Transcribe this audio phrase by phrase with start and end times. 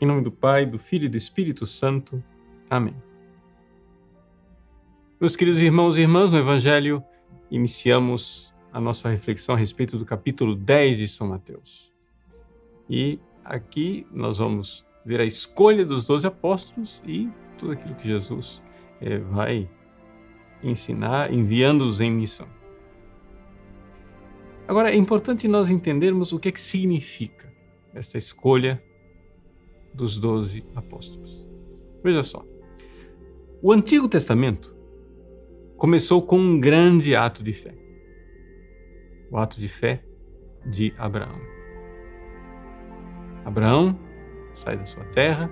[0.00, 2.22] Em nome do Pai, do Filho e do Espírito Santo.
[2.70, 2.94] Amém.
[5.20, 7.02] Meus queridos irmãos e irmãs, no Evangelho
[7.50, 11.92] iniciamos a nossa reflexão a respeito do capítulo 10 de São Mateus.
[12.88, 18.62] E aqui nós vamos ver a escolha dos doze apóstolos e tudo aquilo que Jesus
[19.00, 19.68] é, vai
[20.62, 22.46] ensinar, enviando-os em missão.
[24.68, 27.52] Agora, é importante nós entendermos o que, é que significa
[27.92, 28.80] essa escolha
[29.98, 31.44] dos doze apóstolos.
[32.02, 32.44] Veja só.
[33.60, 34.74] O Antigo Testamento
[35.76, 37.74] começou com um grande ato de fé.
[39.30, 40.02] O ato de fé
[40.64, 41.40] de Abraão.
[43.44, 43.98] Abraão
[44.54, 45.50] sai da sua terra,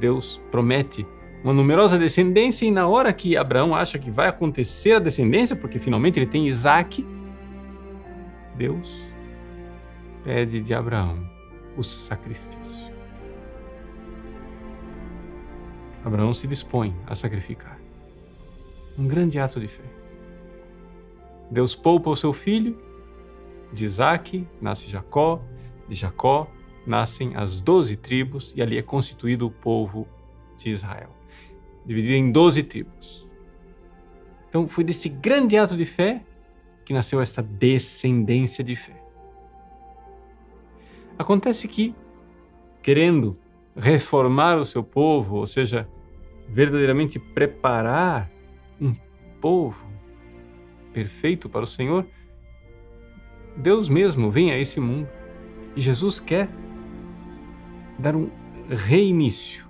[0.00, 1.06] Deus promete
[1.44, 5.78] uma numerosa descendência, e na hora que Abraão acha que vai acontecer a descendência, porque
[5.78, 7.06] finalmente ele tem Isaac,
[8.56, 9.08] Deus
[10.22, 11.18] pede de Abraão
[11.76, 12.89] o sacrifício.
[16.04, 17.78] Abraão se dispõe a sacrificar.
[18.98, 19.84] Um grande ato de fé.
[21.50, 22.78] Deus poupa o seu filho,
[23.72, 25.40] de Isaac nasce Jacó,
[25.88, 26.50] de Jacó
[26.86, 30.08] nascem as doze tribos e ali é constituído o povo
[30.56, 31.10] de Israel,
[31.84, 33.26] dividido em doze tribos.
[34.48, 36.24] Então foi desse grande ato de fé
[36.84, 39.00] que nasceu esta descendência de fé.
[41.16, 41.94] Acontece que,
[42.82, 43.38] querendo
[43.80, 45.88] reformar o seu povo, ou seja,
[46.48, 48.30] verdadeiramente preparar
[48.80, 48.94] um
[49.40, 49.90] povo
[50.92, 52.06] perfeito para o Senhor,
[53.56, 55.08] Deus mesmo vem a esse mundo
[55.74, 56.48] e Jesus quer
[57.98, 58.30] dar um
[58.68, 59.66] reinício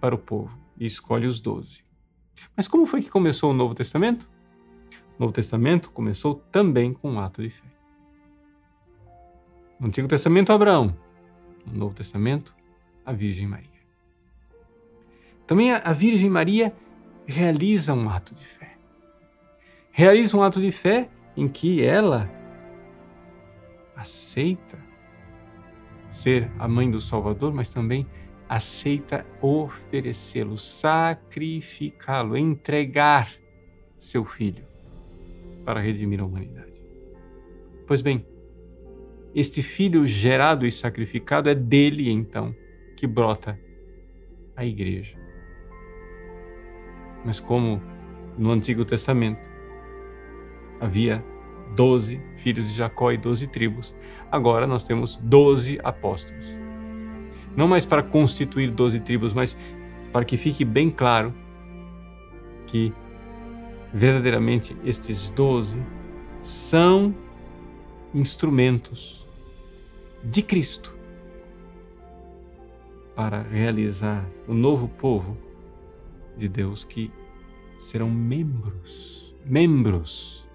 [0.00, 1.84] para o povo e escolhe os doze.
[2.56, 4.28] Mas como foi que começou o Novo Testamento?
[5.18, 7.64] O Novo Testamento começou também com um ato de fé.
[9.78, 10.96] No Antigo Testamento, Abraão.
[11.66, 12.54] No Novo Testamento,
[13.06, 13.70] a Virgem Maria.
[15.46, 16.74] Também a Virgem Maria
[17.24, 18.76] realiza um ato de fé.
[19.92, 22.28] Realiza um ato de fé em que ela
[23.94, 24.78] aceita
[26.10, 28.06] ser a mãe do Salvador, mas também
[28.48, 33.30] aceita oferecê-lo, sacrificá-lo, entregar
[33.96, 34.64] seu filho
[35.64, 36.80] para redimir a humanidade.
[37.86, 38.26] Pois bem,
[39.34, 42.54] este filho gerado e sacrificado é dele então
[42.96, 43.58] que brota
[44.56, 45.16] a igreja.
[47.24, 47.82] Mas como
[48.38, 49.46] no Antigo Testamento
[50.80, 51.22] havia
[51.74, 53.94] doze filhos de Jacó e doze tribos,
[54.30, 56.46] agora nós temos doze apóstolos.
[57.54, 59.56] Não mais para constituir doze tribos, mas
[60.12, 61.34] para que fique bem claro
[62.66, 62.92] que
[63.92, 65.78] verdadeiramente estes doze
[66.40, 67.14] são
[68.14, 69.26] instrumentos
[70.22, 70.95] de Cristo
[73.16, 75.38] para realizar o novo povo
[76.36, 77.10] de Deus que
[77.78, 80.46] serão membros, membros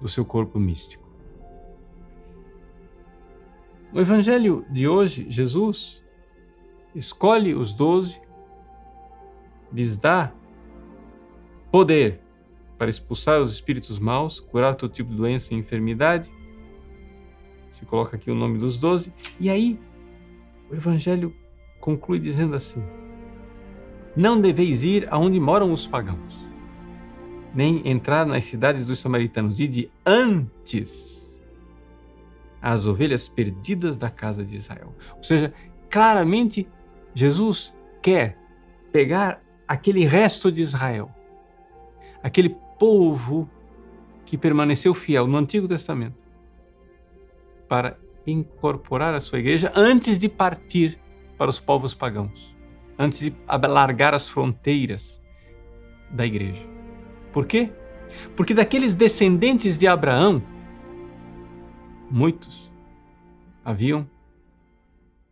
[0.00, 1.10] do seu corpo místico.
[3.92, 6.00] No Evangelho de hoje, Jesus
[6.94, 8.22] escolhe os doze,
[9.72, 10.32] lhes dá
[11.72, 12.20] poder
[12.78, 16.32] para expulsar os espíritos maus, curar todo tipo de doença e enfermidade.
[17.72, 19.78] Se coloca aqui o nome dos doze, e aí
[20.70, 21.34] o Evangelho
[21.80, 22.82] conclui dizendo assim:
[24.14, 26.34] Não deveis ir aonde moram os pagãos,
[27.54, 31.40] nem entrar nas cidades dos samaritanos, e de antes
[32.62, 34.94] as ovelhas perdidas da casa de Israel.
[35.16, 35.52] Ou seja,
[35.88, 36.68] claramente
[37.14, 38.36] Jesus quer
[38.92, 41.10] pegar aquele resto de Israel,
[42.22, 43.48] aquele povo
[44.26, 46.18] que permaneceu fiel no Antigo Testamento,
[47.68, 50.99] para incorporar a sua igreja antes de partir
[51.40, 52.54] para os povos pagãos,
[52.98, 55.22] antes de alargar as fronteiras
[56.10, 56.62] da igreja.
[57.32, 57.72] Por quê?
[58.36, 60.42] Porque daqueles descendentes de Abraão,
[62.10, 62.70] muitos
[63.64, 64.06] haviam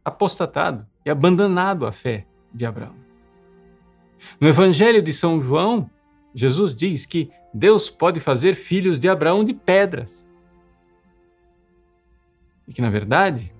[0.02, 2.24] apostatado e abandonado a fé
[2.54, 2.94] de Abraão.
[4.40, 5.90] No Evangelho de São João,
[6.34, 10.26] Jesus diz que Deus pode fazer filhos de Abraão de pedras.
[12.66, 13.52] E que, na verdade,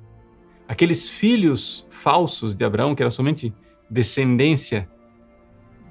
[0.68, 3.52] aqueles filhos falsos de Abraão, que era somente
[3.90, 4.88] descendência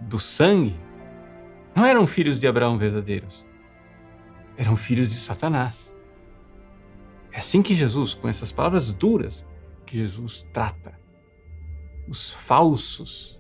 [0.02, 0.80] do sangue,
[1.76, 3.46] não eram filhos de Abraão verdadeiros.
[4.56, 5.94] Eram filhos de Satanás.
[7.32, 9.46] É assim que Jesus, com essas palavras duras,
[9.86, 11.00] que Jesus trata
[12.08, 13.40] os falsos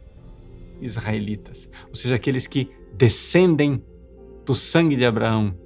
[0.81, 3.83] israelitas, ou seja, aqueles que descendem
[4.45, 5.57] do sangue de Abraão,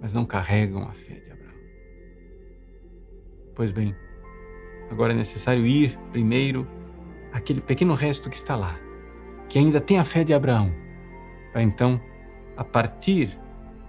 [0.00, 1.54] mas não carregam a fé de Abraão.
[3.54, 3.96] Pois bem,
[4.90, 6.66] Agora é necessário ir primeiro
[7.32, 8.76] aquele pequeno resto que está lá,
[9.48, 10.72] que ainda tem a fé de Abraão,
[11.52, 12.00] para então,
[12.56, 13.38] a partir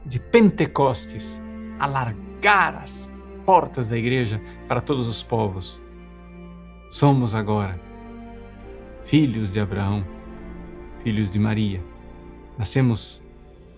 [0.06, 1.42] de Pentecostes,
[1.80, 3.10] alargar as
[3.46, 5.80] portas da igreja para todos os povos.
[6.92, 7.80] Somos agora
[9.06, 10.06] filhos de Abraão,
[11.04, 11.82] filhos de Maria.
[12.58, 13.24] Nascemos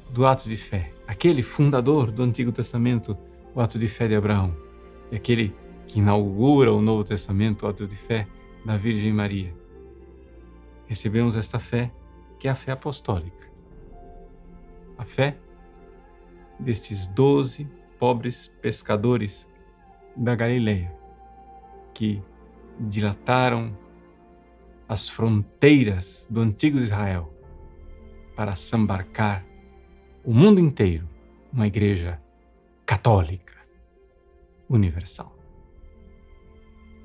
[0.09, 3.17] do ato de fé, aquele fundador do Antigo Testamento,
[3.55, 4.53] o ato de fé de Abraão,
[5.11, 5.55] e aquele
[5.91, 8.25] que inaugura o Novo Testamento, o ato de fé
[8.65, 9.53] da Virgem Maria.
[10.87, 11.91] Recebemos esta fé,
[12.39, 13.51] que é a fé apostólica.
[14.97, 15.35] A fé
[16.57, 17.67] destes doze
[17.99, 19.49] pobres pescadores
[20.15, 20.95] da Galileia,
[21.93, 22.23] que
[22.79, 23.77] dilataram
[24.87, 27.33] as fronteiras do antigo Israel
[28.33, 29.45] para sambarcar
[30.23, 31.05] o mundo inteiro
[31.51, 32.21] uma igreja
[32.85, 33.57] católica
[34.69, 35.40] universal.